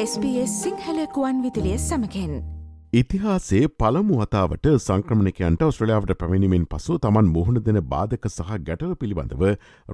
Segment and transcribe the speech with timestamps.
[0.00, 2.34] SBS සිංහලකුවන් විදිලිය සමකෙන්
[2.92, 9.42] ඉතිහාසේ පළමු වතාවට සංක්‍රමණකයන්ට ඔස්ට්‍රලියාවට පැමිණිමෙන් පසු තමන් මුහුණ දෙන බාධක සහ ගැටල පිළිබඳව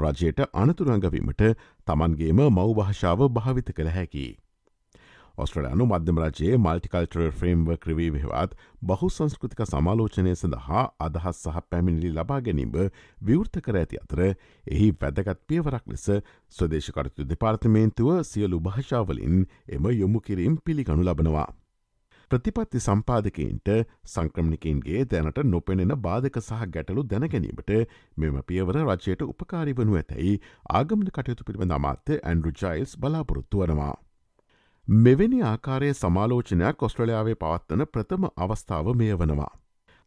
[0.03, 1.45] රජයට අනතුරංගවීමට
[1.87, 4.27] තමන්ගේම මවභාෂාව භාවිත කළ හැකි.
[5.37, 12.39] ඔස්ට්‍රලයානු මධ්‍යම රජයේ මල්ටිකල්ටරල් ෆ්‍රේම්ව ක්‍රවී විහවත් බහු සංස්කෘතික සමාලෝචනය සඳහා අදහස් සහ පැමිණිලි ලබා
[12.41, 12.77] ගැනීම
[13.23, 16.07] විවෘත කර ඇති අතර එහි වැදගත් පියවරක් ලෙස
[16.55, 21.49] ස්වදේශකරතු දෙපාර්තමේන්තුව සියලු භාෂාවලින් එම යොමු කිරීම් පිළිගනු ලබනවා.
[22.31, 23.69] ප්‍රතිපත්ති සම්පාධකයින්ට
[24.13, 27.77] සංක්‍රමණිකන්ගේ දැනට නොපෙනෙන බාධක සහ ගැටලු දැනගැනීමට
[28.17, 30.41] මෙම පියවර රජයට උපකාරි වනු ඇතැයි
[30.73, 33.95] ආගමන කටයුතු පිළිබඳ අමාත්‍ය ඇන්ඩරු ජයිල්ස් බලාපොරොත්තු වනවා.
[34.89, 39.53] මෙවැනි ආකාරය සමාලෝචනයක් ඔස්ට්‍රලයාාවේ පවත්වන ප්‍රථම අවස්ථාව මෙය වනවා.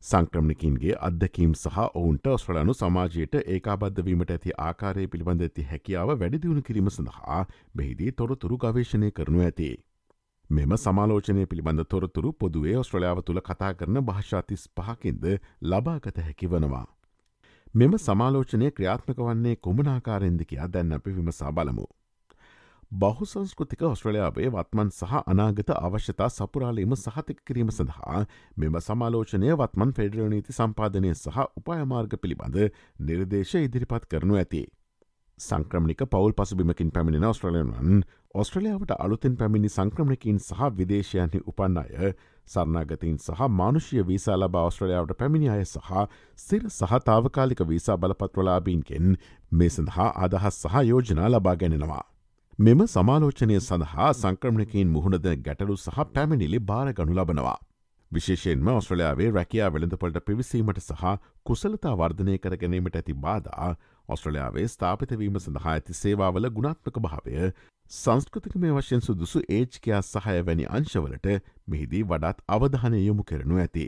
[0.03, 7.41] සංක්‍රමණකින්ගේ අදකීම් සහ ඔවුන්ට ඔස්ට්‍රලනු සමාජයට ඒකාබද්ධවීමට ඇති ආකාරය පිළිබඳ ඇති හැකියාව වැඩිදිවුණු කිරීම සඳහා
[7.75, 9.73] මෙහිදී තොරතුරු ගවේශණය කරනු ඇති.
[10.49, 15.29] මෙම සමාලෝචනය පිළිබඳ තොරතුරු පොදුවේ ඔස්ට්‍රලයාාව තුළ කතා කරන භාෂාතිස් පහකින්ද
[15.63, 16.87] ලබාගත හැකි වනවා.
[17.75, 21.93] මෙම සමාලෝචනය ක්‍රියාත්මක වන්නේ කුමනාකාරෙන්ද කියා දැන්න අපි විමසා බලමු.
[22.91, 28.21] බහුසංස්කෘතික ඔස්ට්‍රලයාාවේ වත්මන් සහ අනාගත අවශ්‍යතා සපුරාලීම සහතික කිරීම සඳහා
[28.57, 32.57] මෙම සමාලෝචනය වත්මන් ෆෙඩරල් නීති සම්පාධනය සහ උපායමාර්ග පිළිබඳ
[33.01, 34.63] නිර්දේශ ඉදිරිපත් කරනු ඇති.
[35.39, 38.01] සංක්‍රමික පවල් පසුබිමකින් පැමිණෙන ඔස්ට්‍රලයන්වන්
[38.35, 42.13] ඔස්ට්‍රලියාවට අලුතෙන් පැමිණි සංක්‍රමණකින් සහ විදේශයන්හි උපන්න අය
[42.47, 46.05] සරනාගතීන් සහ මානුෂය වීසා ලබ ඔස්ට්‍රලියාවට පැමිණි අය සහ
[46.39, 49.17] සිර සහතාවකාලික වීසා බලපත්වලාබීන්ගෙන්
[49.51, 52.05] මේ සඳහා අදහස් සහ යෝජනා ලබා ගැනෙනවා.
[52.59, 57.59] මෙම සමාලෝචනය සඳහා සංක්‍රමණකින් මුහුණද ගැටලු සහ පැමිණිලි භාර ගනු ලබනවා.
[58.11, 61.11] විශේෂයෙන්ම ඔස්ට්‍රලයාාවේ රැකයා වෙළඳපොලට පිවිසීමට සහ
[61.43, 63.69] කුසලතා වර්ධනය කර ගැනීමට ඇති බාධා
[64.09, 67.53] ඔස්ට්‍රලයාාවේ ස්ථාපිතවීම සඳහා ඇති සේවාවල ගුණාත්මක භාවය
[67.91, 71.31] සංස්කෘතික මේ වශයෙන් සුදුසු ඒජ්කයා සහය වැනි අංශවලට
[71.67, 73.87] මෙහිදී වඩාත් අවධානය යොමු කරනු ඇති.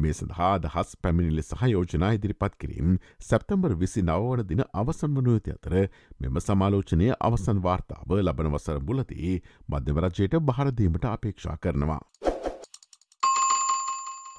[0.00, 2.96] මේ සඳහා දහස් පැමිණිලි සහයෝජනා ඉදිරිපත් කිරීම්
[3.28, 5.76] සැප්තම්බර් විසි නවවන දින අවසන් වනුවති අතර
[6.20, 9.36] මෙම සමාලෝචනය අවසන් වාර්තාව ලබන වසර බුලදී
[9.68, 12.02] මධ්‍යවරජයට බහරදීමට අපේක්ෂා කරනවා.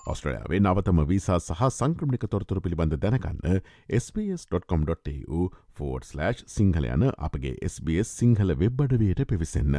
[0.07, 3.59] ඔස්ට්‍රයාාවේ නවතම වීසා සහ සංක්‍රමික තොරතුර පිළිබඳ දැනකන්න
[4.00, 9.77] SBS.com.tu ෆෝඩ්/ සිංහල යන අපගේ SBS සිංහල වෙබ් අඩවයට පිවිසන්න.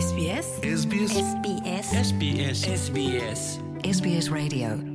[0.00, 3.46] SBS SBS SBS SBS SBS
[3.92, 4.93] SBS Radio